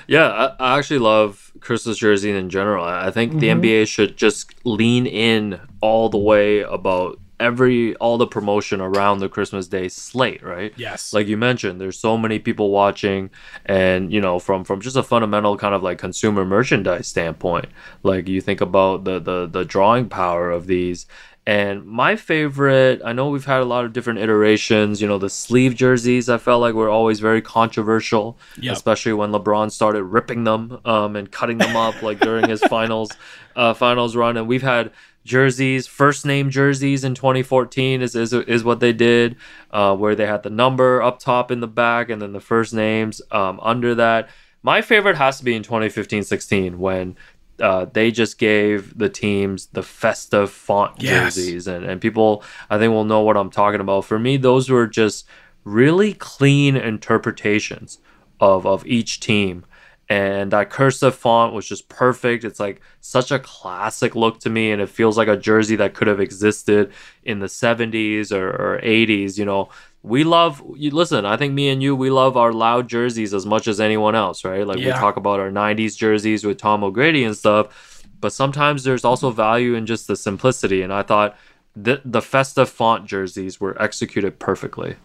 [0.09, 0.28] Yeah,
[0.61, 2.85] I, I actually love Christmas jerseys in general.
[2.85, 3.61] I think the Mhm.
[3.62, 9.28] NBA should just lean in all the way about every all the promotion around the
[9.28, 10.72] Christmas Day slate, right?
[10.76, 11.12] Yes.
[11.12, 13.28] Like you mentioned, there's so many people watching
[13.66, 17.66] and you know, from from just a fundamental kind of like consumer merchandise standpoint,
[18.02, 21.04] like you think about the the the drawing power of these
[21.46, 25.00] and my favorite, I know we've had a lot of different iterations.
[25.00, 28.72] You know, the sleeve jerseys, I felt like were always very controversial, Yep.
[28.74, 33.12] especially when LeBron started ripping them um, and cutting them up, like during his finals
[33.54, 34.37] uh, finals run.
[34.37, 34.90] And we've had
[35.24, 39.37] jerseys, first name jerseys in 2014 is is, is what they did,
[39.70, 42.74] uh, where they had the number up top in the back and then the first
[42.74, 44.28] names um, under that.
[44.62, 47.16] My favorite has to be in 2015-16 when
[47.61, 51.35] uh, they just gave the teams the festive font Yes.
[51.35, 54.05] jerseys, and, and people I think will know what I'm talking about.
[54.05, 55.27] For me, those were just
[55.64, 57.99] really clean interpretations
[58.40, 59.64] of of each team,
[60.09, 62.45] and that cursive font was just perfect.
[62.45, 65.95] It's like such a classic look to me, and it feels like a jersey that
[65.95, 66.92] could have existed
[67.25, 69.38] in the 70s or, or 80s.
[69.38, 69.69] You know,
[70.02, 73.44] we love you listen i think me and you we love our loud jerseys as
[73.44, 77.24] much as anyone else right like we talk about our 90s jerseys with tom o'grady
[77.24, 81.37] and stuff but sometimes there's also value in just the simplicity and i thought
[81.74, 84.96] the, the festive font jerseys were executed perfectly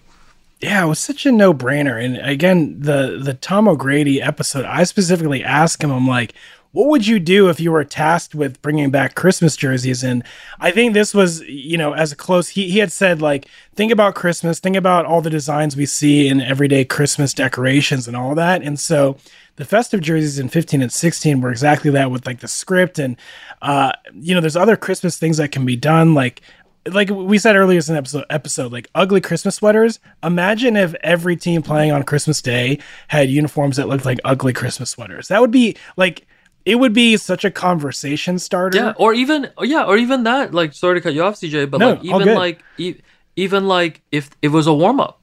[0.61, 1.97] Yeah, it was such a no brainer.
[1.99, 6.35] And again, the the Tom O'Grady episode, I specifically asked him, I'm like,
[6.71, 10.03] what would you do if you were tasked with bringing back Christmas jerseys?
[10.03, 10.23] And
[10.59, 12.49] I think this was, you know, as a close.
[12.49, 16.27] He he had said like, think about Christmas, think about all the designs we see
[16.27, 18.61] in everyday Christmas decorations and all that.
[18.61, 19.17] And so
[19.57, 23.17] the festive jerseys in 15 and 16 were exactly that with like the script and
[23.61, 26.41] uh you know there's other christmas things that can be done like
[26.87, 29.99] like we said earlier in the episode, episode, like ugly Christmas sweaters.
[30.23, 34.89] Imagine if every team playing on Christmas Day had uniforms that looked like ugly Christmas
[34.89, 35.27] sweaters.
[35.27, 36.25] That would be like,
[36.65, 38.77] it would be such a conversation starter.
[38.77, 41.79] yeah or even yeah or even that like sorry to cut you off cj but
[41.79, 42.95] No, like even like e-
[43.35, 45.17] even like if it was a warm-up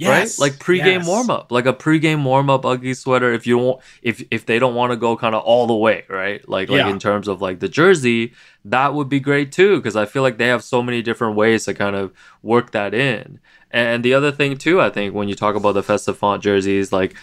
[0.00, 0.44] Yes, right?
[0.52, 1.08] Like pregame yes.
[1.08, 3.32] warm up, like a pregame warm up ugly sweater.
[3.32, 6.04] If you want, if if they don't want to go kind of all the way,
[6.08, 6.48] right?
[6.48, 6.88] Like like Yeah.
[6.88, 8.32] in terms of like the jersey,
[8.64, 11.64] that would be great too, because I feel like they have so many different ways
[11.64, 12.12] to kind of
[12.44, 13.40] work that in.
[13.72, 16.92] And the other thing too, I think when you talk about the festive font jerseys,
[16.92, 17.16] like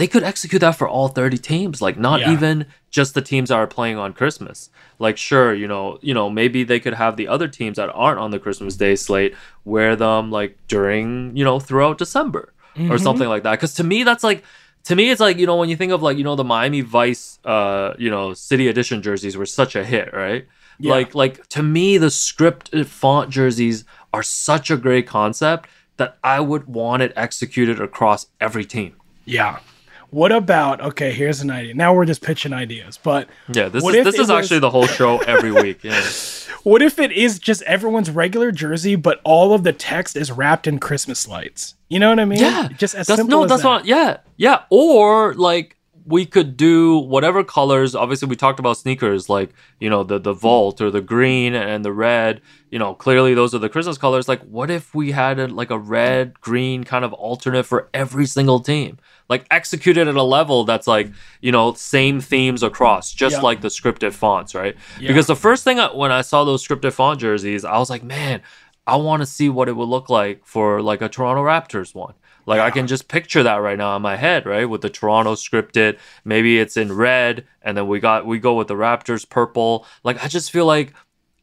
[0.00, 2.32] they could execute that for all 30 teams like not Yeah.
[2.34, 2.54] even
[2.98, 6.60] just the teams that are playing on christmas like sure you know you know maybe
[6.70, 9.32] they could have the other teams that aren't on the christmas day slate
[9.74, 12.44] wear them like during you know throughout december
[12.92, 13.00] or Mhm.
[13.08, 14.40] something like that because to me that's like
[14.88, 16.80] to me it's like you know when you think of like you know the miami
[17.00, 20.42] vice uh you know city edition jerseys were such a hit right
[20.78, 20.92] Yeah.
[20.96, 23.78] like like to me the scripted font jerseys
[24.16, 28.92] are such a great concept that i would want it executed across every team
[29.38, 29.58] Yeah.
[30.10, 31.74] What about, okay, here's an idea.
[31.74, 34.86] Now we're just pitching ideas, but Yeah, this is this is was- actually the whole
[34.86, 35.80] show every week.
[35.84, 36.02] Yeah.
[36.64, 40.66] what if it is just everyone's regular jersey, but all of the text is wrapped
[40.66, 41.74] in Christmas lights?
[41.88, 42.40] You know what I mean?
[42.40, 43.68] Yeah, Just as that's simple no, as that's that.
[43.68, 43.84] not.
[43.86, 44.62] Yeah, yeah.
[44.70, 47.94] Or like we could do whatever colors.
[47.94, 50.40] Obviously, we talked about sneakers, like you know the the mm-hmm.
[50.40, 52.40] vault or the green and the red.
[52.70, 54.28] You know, clearly those are the Christmas colors.
[54.28, 58.26] Like, what if we had a, like a red green kind of alternate for every
[58.26, 58.98] single team?
[59.28, 61.10] Like executed at a level that's like
[61.40, 63.42] you know same themes across, just Yeah.
[63.42, 64.76] like the scripted fonts, right?
[64.98, 65.08] Yeah.
[65.08, 68.02] Because the first thing I, when I saw those scripted font jerseys, I was like,
[68.02, 68.42] man,
[68.86, 72.14] I want to see what it would look like for like a Toronto Raptors one.
[72.46, 74.64] Like I can just picture that right now in my head, right?
[74.64, 78.68] With the Toronto scripted, maybe it's in red, and then we got we go with
[78.68, 79.86] the Raptors purple.
[80.02, 80.92] Like I just feel like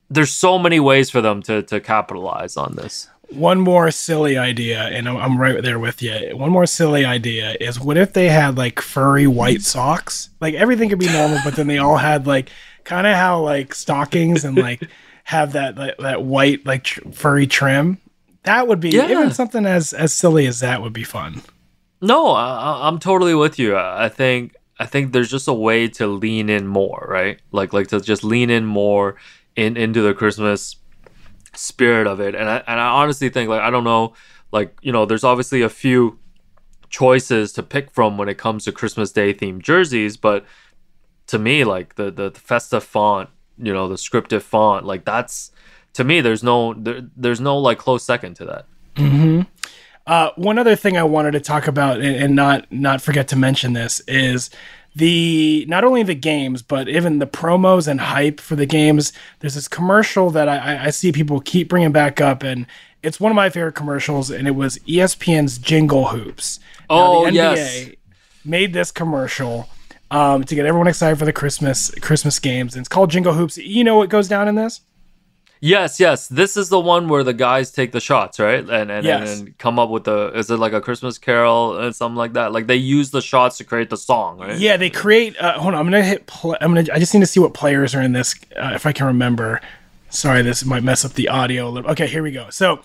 [0.09, 3.09] there's so many ways for them to to capitalize on this.
[3.29, 6.31] One more silly idea, and I'm, I'm right there with you.
[6.33, 10.29] One more silly idea is what if they had like furry white socks?
[10.39, 12.49] Like everything could be normal, but then they all had like
[12.85, 14.81] kind of how like stockings and like
[15.25, 17.97] have that that, that white like tr- furry trim.
[18.47, 19.11] That would be Yeah.
[19.11, 21.41] even something as as silly as that would be fun.
[22.01, 23.75] No, I, I'm totally with you.
[23.75, 27.39] I I think I think there's just a way to lean in more, right?
[27.51, 29.15] Like like to just lean in more
[29.55, 30.75] in into the Christmas
[31.53, 32.35] spirit of it.
[32.35, 34.13] And I and I honestly think like I don't know,
[34.51, 36.19] like you know, there's obviously a few
[36.89, 40.45] choices to pick from when it comes to Christmas Day themed jerseys, but
[41.27, 45.51] to me, like the the, the festive font, you know, the scripted font, like that's
[45.93, 48.65] to me, there's no there, there's no like close second to that.
[48.97, 49.41] hmm
[50.05, 53.35] Uh, one other thing I wanted to talk about and, and not not forget to
[53.35, 54.49] mention this is
[54.95, 59.13] the not only the games but even the promos and hype for the games.
[59.39, 62.65] There's this commercial that I, I- see people keep bringing back up, and
[63.03, 66.59] it's one of my favorite commercials, and it was ESPN's Jingle Hoops.
[66.89, 67.89] Oh, the yes.
[68.45, 69.67] made this commercial
[70.09, 73.57] um, to get everyone excited for the Christmas Christmas games, and it's called Jingle Hoops.
[73.57, 74.81] You know what goes down in this?
[75.59, 76.27] Yes, yes.
[76.27, 78.59] This is the one where the guys take the shots, right?
[78.59, 79.39] And and, Yes.
[79.39, 82.51] and, come up with the is it like a Christmas Carol and something like that?
[82.51, 84.57] Like they use the shots to create the song, right?
[84.57, 85.35] Yeah, they create.
[85.39, 86.27] Uh, hold on, I'm gonna hit.
[86.27, 86.87] Play, I'm gonna.
[86.93, 89.59] I just need to see what players are in this, uh, if I can remember.
[90.09, 91.91] Sorry, this might mess up the audio a little.
[91.91, 92.49] Okay, here we go.
[92.49, 92.79] So,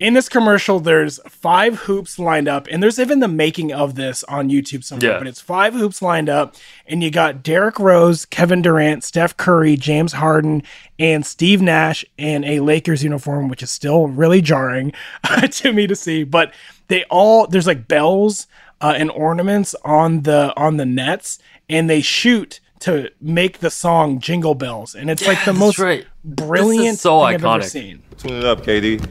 [0.00, 4.24] in this commercial, there's five hoops lined up, and there's even the making of this
[4.24, 5.12] on YouTube somewhere.
[5.12, 5.18] Yeah.
[5.18, 9.76] But it's five hoops lined up, and you got Derrick Rose, Kevin Durant, Steph Curry,
[9.76, 10.62] James Harden,
[10.98, 14.94] and Steve Nash in a Lakers uniform, which is still really jarring
[15.50, 16.24] to me to see.
[16.24, 16.54] But
[16.88, 18.46] they all there's like bells
[18.80, 21.38] uh, and ornaments on the on the nets,
[21.68, 26.06] and they shoot to make the song Jingle Bells, and it's like the most right.
[26.24, 27.64] brilliant This so thing I've ever iconic.
[27.64, 28.02] seen.
[28.16, 29.06] Tune it up, KD.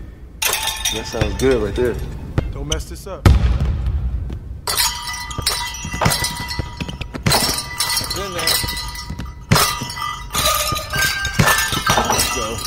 [0.91, 1.95] That sounds good right there.
[2.51, 3.23] Don't mess this up.
[12.07, 12.57] Let's go.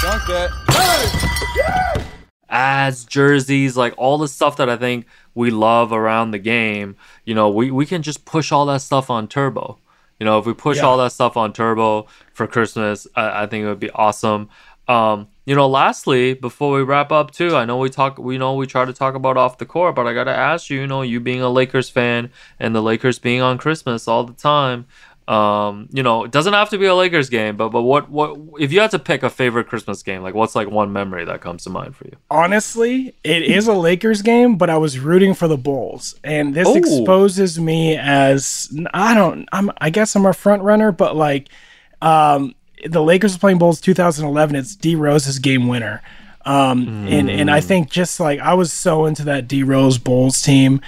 [0.00, 2.06] Dunk that.
[2.48, 6.96] ads, jerseys, like all the stuff that I think we love around the game,
[7.26, 9.78] you know, we, we can just push all that stuff on turbo.
[10.20, 10.86] You know, if we push Yeah.
[10.86, 14.48] all that stuff on turbo for Christmas, I, I think it would be awesome.
[14.86, 18.54] Um, you know, lastly, before we wrap up too, I know we talk we know
[18.54, 21.02] we try to talk about off the court, but I gotta ask you, you know,
[21.02, 24.86] you being a Lakers fan and the Lakers being on Christmas all the time,
[25.30, 28.36] um, you know, it doesn't have to be a Lakers game, but but what what
[28.58, 31.40] if you had to pick a favorite Christmas game, like what's like one memory that
[31.40, 32.16] comes to mind for you?
[32.30, 36.66] Honestly, it is a Lakers game, but I was rooting for the Bulls, and this
[36.66, 36.74] Oh.
[36.76, 39.48] exposes me as I don't.
[39.52, 39.70] I'm.
[39.80, 41.48] I guess I'm a front runner, but like,
[42.02, 42.54] um,
[42.84, 44.56] the Lakers playing Bulls 2011.
[44.56, 46.02] It's D Rose's game winner.
[46.46, 50.40] Um, and and I think just like I was so into that D Rose Bulls
[50.40, 50.80] team.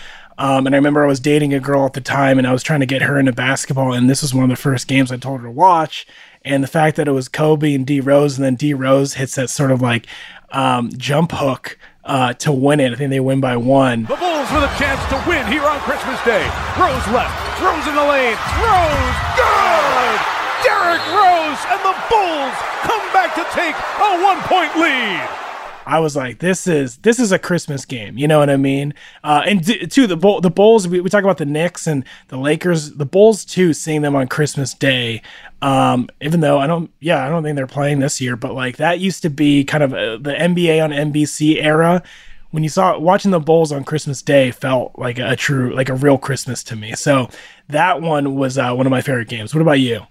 [0.43, 2.65] Um, and I remember I was dating a girl at the time, and I was
[2.65, 5.17] trying to get her into basketball, and this was one of the first games I
[5.17, 6.05] told her to watch.
[6.45, 9.37] And the fact that it was Kobe and D Rose, and then D Rose hits
[9.37, 10.09] that sort of like
[10.51, 12.93] um, jump hook uh, to win it.
[12.93, 14.03] I think they win by one.
[14.11, 16.43] The Bulls with a chance to win here on Christmas Day.
[16.75, 20.19] Rose left, throws in the lane, throws, good!
[20.67, 25.42] Derrick Rose and the Bulls come back to take a one-point lead.
[25.87, 28.17] I was like, this is this is a Christmas game.
[28.17, 28.95] You know what I mean?
[29.25, 30.87] Uh, and d- the Bull, the Bulls.
[30.87, 32.93] We, we talk about the Knicks and the Lakers.
[32.93, 33.73] The Bulls too.
[33.73, 35.23] Seeing them on Christmas Day.
[35.61, 38.37] Um, even though I don't, yeah, I don't think they're playing this year.
[38.37, 42.03] But like that used to be kind of uh the NBA on NBC era.
[42.51, 45.95] When you saw watching the Bulls on Christmas Day felt like a, true, like a
[45.95, 46.93] real Christmas to me.
[46.95, 47.31] So
[47.69, 49.55] that one was uh, one of my favorite games.
[49.55, 50.07] What about you?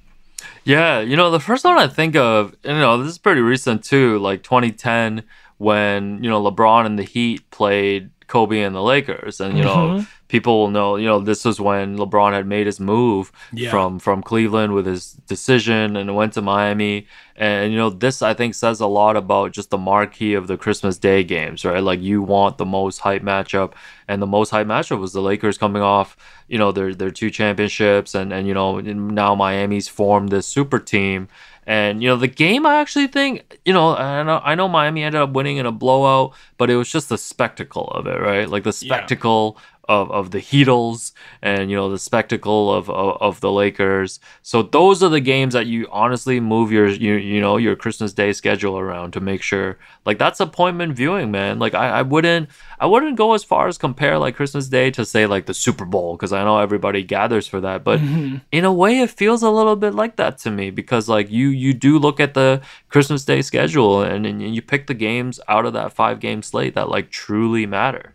[0.64, 3.84] Yeah, you know, the first one I think of, you know, this is pretty recent
[3.84, 5.24] too, like 2010
[5.62, 9.40] when, you know, LeBron and the Heat played Kobe and the Lakers.
[9.42, 10.08] And, you know, Mhm.
[10.30, 13.70] people will know, you know, this was when LeBron had made his move Yeah.
[13.70, 17.06] from from Cleveland with his decision and went to Miami.
[17.36, 20.58] And, you know, this I think says a lot about just the marquee of the
[20.58, 21.84] Christmas Day games, right?
[21.84, 23.74] Like you want the most hype matchup.
[24.08, 26.16] And the most hype matchup was the Lakers coming off,
[26.48, 30.80] you know, their their two championships and, and you know, now Miami's formed this super
[30.80, 31.28] team.
[31.68, 35.04] And you know the game, I actually think you know, I know I know Miami
[35.04, 38.50] ended up winning in a blowout, but it was just the spectacle of it, right?
[38.50, 39.58] Like the spectacle
[39.98, 41.12] of, of the Heatles
[41.42, 44.20] and you know the spectacle of, of, of the Lakers.
[44.42, 48.14] So those are the games that you honestly move your you, you know your Christmas
[48.14, 51.60] Day schedule around to make sure like that's appointment viewing, man.
[51.60, 55.04] Like I, I wouldn't I wouldn't go as far as compare like Christmas Day to
[55.06, 58.38] say like the Super Bowl because I know everybody gathers for that, but Mm-hmm.
[58.52, 61.50] in a way it feels a little bit like that to me because like you
[61.50, 65.66] you do look at the Christmas Day schedule and, and you pick the games out
[65.66, 68.14] of that five game slate that like truly matter.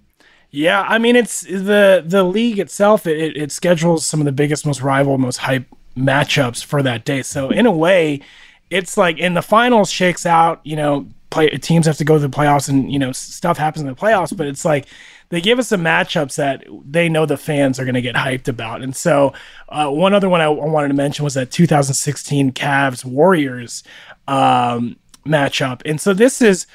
[0.57, 3.07] Yeah, I mean it's the the league itself.
[3.07, 7.21] It, it, schedules some of the biggest, most rival, most hype matchups for that day.
[7.21, 8.23] So in a way,
[8.71, 10.63] it's like in the finals shakes out.
[10.65, 13.83] You know, play teams have to go to the playoffs, and you know stuff happens
[13.83, 14.35] in the playoffs.
[14.35, 14.87] But it's like
[15.29, 18.49] they give us some matchups that they know the fans are going to get hyped
[18.49, 18.81] about.
[18.81, 19.35] And so
[19.69, 23.85] uh, one other one I, I wanted to mention was that 2016 Cavs Warriors
[24.27, 24.97] um,
[25.27, 25.83] matchup.
[25.85, 26.67] And so this is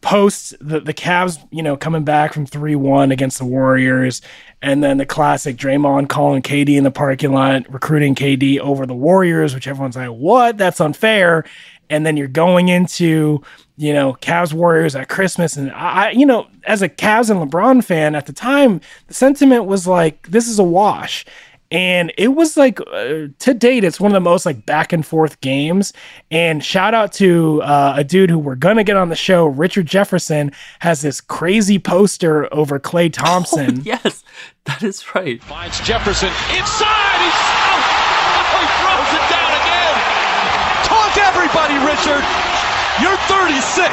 [0.00, 4.22] post the, the Cavs, you know, coming back from 3 1 against the Warriors.
[4.62, 8.94] And then the classic Draymond calling KD in the parking lot, recruiting KD over the
[8.94, 10.58] Warriors, which everyone's like, what?
[10.58, 11.44] That's unfair.
[11.88, 13.42] And then you're going into,
[13.76, 15.56] you know, Cavs Warriors at Christmas.
[15.56, 19.64] And I, you know, as a Cavs and LeBron fan at the time, the sentiment
[19.64, 21.24] was like, this is a wash
[21.70, 25.06] and it was like uh, to date it's one of the most like back and
[25.06, 25.92] forth games
[26.30, 29.86] and shout out to uh, a dude who we're gonna get on the show richard
[29.86, 30.50] jefferson
[30.80, 34.24] has this crazy poster over Klay thompson yes
[34.64, 37.18] that is right Finds Jefferson inside.
[37.24, 39.96] He's oh, he throws it down again.
[40.86, 42.22] Talk to everybody, Richard.
[43.02, 43.90] You're 36.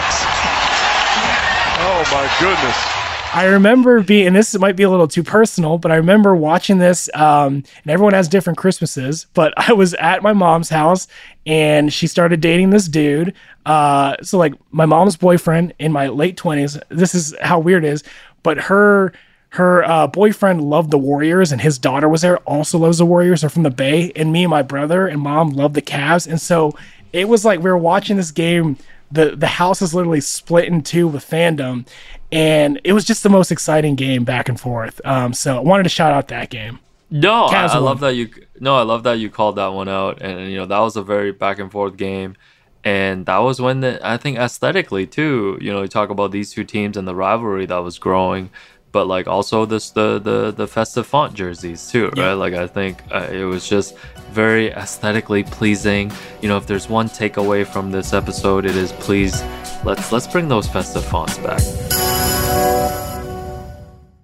[1.82, 2.97] Oh my goodness.
[3.34, 6.78] I remember being, and this might be a little too personal, but I remember watching
[6.78, 7.10] this.
[7.14, 11.08] Um, and everyone has different Christmases, but I was at my mom's house
[11.46, 13.34] and she started dating this dude.
[13.66, 17.90] Uh, so, like, my mom's boyfriend in my late 20s, this is how weird it
[17.90, 18.04] is,
[18.44, 19.14] but her.
[19.52, 22.38] Her uh, boyfriend loved the Warriors, and his daughter was there.
[22.40, 23.42] Also loves the Warriors.
[23.42, 26.28] They're from the Bay, and me and my brother and mom loved the Cavs.
[26.28, 26.78] And so
[27.14, 28.78] it was like we were watching this game
[29.12, 31.88] the the house is literally split in two with fandom
[32.32, 35.84] and it was just the most exciting game back and forth um so i wanted
[35.84, 38.30] to shout out that game No, I, I love that you.
[38.60, 40.98] No, I love that you called that one out, and, and, you know that was
[40.98, 42.36] a very back and forth game,
[42.84, 45.58] and that was when the I think aesthetically too.
[45.62, 48.50] You know, you talk about these two teams and the rivalry that was growing,
[48.92, 52.34] but like also this the the the festive font jerseys too, right?
[52.34, 53.98] Like I think uh, it was just
[54.32, 56.12] very aesthetically pleasing.
[56.42, 59.44] You know, if there's one takeaway from this episode, it is please
[59.84, 61.62] let's let's bring those festive fonts back.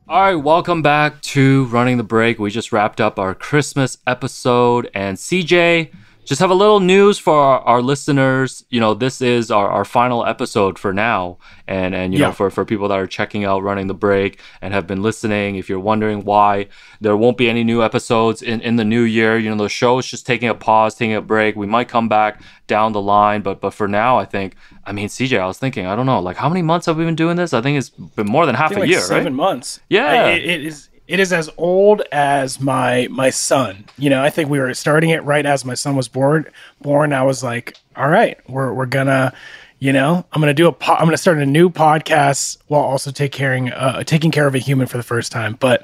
[0.08, 2.38] All right, welcome back to Running the Break.
[2.38, 5.92] We just wrapped up our Christmas episode, and CJ,
[6.26, 8.64] just have a little news for our, our listeners.
[8.70, 12.28] You know, this is our, our final episode for now, and and you Yeah.
[12.28, 15.56] know for for people that are checking out Running the Break and have been listening,
[15.56, 16.68] if you're wondering why
[17.02, 19.98] there won't be any new episodes in in the new year, you know, the show
[20.00, 21.56] is just taking a pause, taking a break.
[21.56, 24.56] We might come back down the line, but but for now, I think.
[24.86, 27.06] I mean, CJ, I was thinking, I don't know, like how many months have we
[27.06, 27.54] been doing this?
[27.54, 29.34] I think it's been more than half a like year, seven right?
[29.34, 30.08] months Yeah.
[30.26, 33.86] I- it- it is it is as old as my my son.
[33.98, 36.46] You know i think we were starting it right as my son was born
[36.82, 37.14] born.
[37.14, 39.34] I was like all right we're, we're gonna
[39.80, 43.12] you know i'm gonna do a po- i'm gonna start a new podcast while also
[43.12, 45.58] take caring uh, taking care of a human for the first time.
[45.60, 45.84] But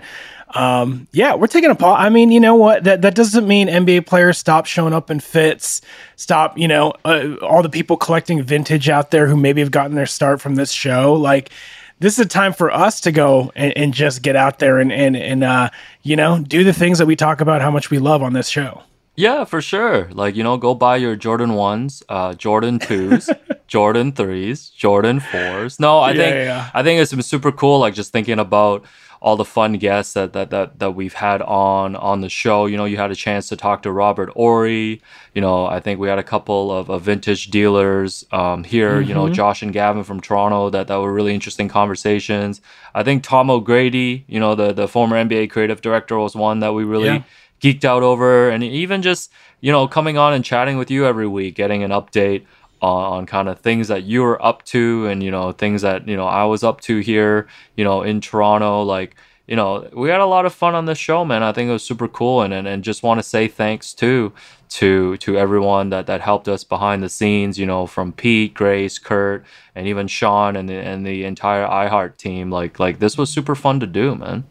[0.55, 2.84] um yeah we're taking a pause i mean you know what?
[2.84, 5.82] That that doesn't mean nba players stop showing up in fits
[6.15, 9.95] stop you know uh, all the people collecting vintage out there who maybe have gotten
[9.95, 11.13] their start from this show.
[11.13, 11.51] Like
[12.00, 14.91] this is a time for us to go and, and just get out there and
[14.91, 15.70] and and uh,
[16.04, 18.50] you know do the things that we talk about how much we love on this
[18.50, 18.84] show.
[19.16, 20.08] Yeah, for sure.
[20.14, 23.30] Like, you know, go buy your Jordan 1s, uh, Jordan 2s,
[23.68, 25.78] Jordan 3s, Jordan 4s.
[25.78, 26.70] No, I Yeah, think yeah, yeah.
[26.74, 28.86] I think it's been super cool like just thinking about
[29.22, 32.65] all the fun guests that, that that that we've had on on the show.
[32.67, 35.01] You know, you had a chance to talk to Robert Ori.
[35.34, 39.01] You know, I think we had a couple of, of vintage dealers um, here.
[39.01, 39.34] You know, Mhm.
[39.34, 42.61] Josh and Gavin from Toronto that that were really interesting conversations.
[42.95, 46.74] I think Tom O'Grady, you know, the the former NBA creative director, was one that
[46.74, 47.24] we really Yeah.
[47.61, 51.28] geeked out over and even just you know coming on and chatting with you every
[51.28, 52.43] week getting an update
[52.82, 56.16] on, kind of things that you were up to and you know things that you
[56.16, 59.16] know i was up to here you know in toronto like
[59.50, 61.42] you know we had a lot of fun on this show man.
[61.42, 64.32] I think it was super cool and and, and just want to say thanks too
[64.70, 69.00] to to everyone that that helped us behind the scenes you know from pete grace
[69.00, 72.52] kurt and even sean and the, and the entire iheart team.
[72.52, 74.46] Like like this was super fun to do man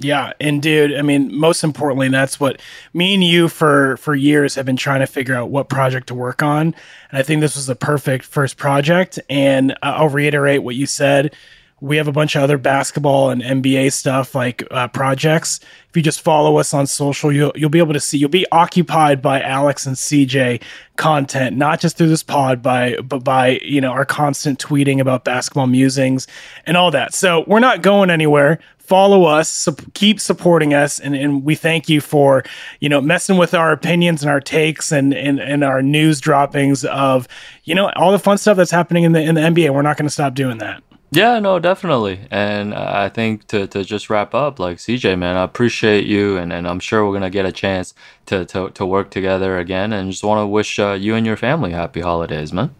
[0.00, 2.60] Yeah, and dude, I mean, most importantly, that's what
[2.94, 6.14] me and you for for years have been trying to figure out what project to
[6.14, 6.74] work on,
[7.10, 9.18] and I think this was the perfect first project.
[9.28, 11.34] And I'll reiterate what you said.
[11.80, 15.60] we have a bunch of other basketball and NBA stuff like uh, projects.
[15.88, 18.18] If you just follow us on social, you'll you'll be able to see.
[18.18, 20.62] You'll be occupied by Alex and CJ
[20.96, 25.24] content, not just through this pod, by but by you know our constant tweeting about
[25.24, 26.26] basketball musings
[26.66, 27.14] and all that.
[27.14, 28.58] So we're not going anywhere.
[28.88, 32.42] Follow us, su- keep supporting us, and, and we thank you for
[32.80, 36.86] you know messing with our opinions and our takes and, and and our news droppings
[36.86, 37.28] of
[37.64, 39.74] you know all the fun stuff that's happening in the in the NBA.
[39.74, 40.82] We're not going to stop doing that.
[41.10, 42.20] Yeah, no, definitely.
[42.30, 46.36] And uh, I think to, to just wrap up, like CJ, man, I appreciate you,
[46.36, 47.94] and, and I'm sure we're gonna get a chance
[48.26, 49.92] to, to, to work together again.
[49.92, 52.74] And just want to wish uh, you and your family happy holidays, man.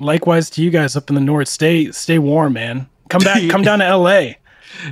[0.00, 1.48] Likewise to you guys up in the north.
[1.48, 2.88] Stay stay warm, man.
[3.08, 3.42] Come back.
[3.50, 4.32] come down to LA.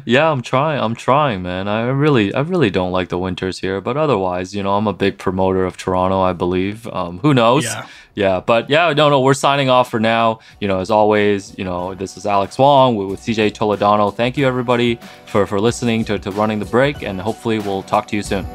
[0.05, 0.81] Yeah, I'm trying.
[0.81, 1.69] I'm trying, man.
[1.69, 3.81] I really, I really don't like the winters here.
[3.81, 6.21] But otherwise, you know, I'm a big promoter of Toronto.
[6.21, 6.87] I believe.
[6.89, 7.65] Um, who knows?
[7.65, 7.87] Yeah.
[8.15, 10.41] Yeah, but yeah, no, no, we're signing off for now.
[10.61, 14.15] You know, as always, you know, this is Alex Wong with, with CJ Toledano.
[14.15, 18.09] Thank you, everybody, for for listening to, to running the break, and hopefully, we'll talk
[18.09, 18.47] to you soon.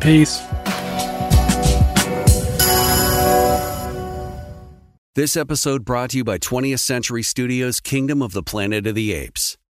[0.00, 0.42] Peace.
[5.18, 9.12] This episode brought to you by 20th Century Studios' Kingdom of the Planet of the
[9.12, 9.57] Apes.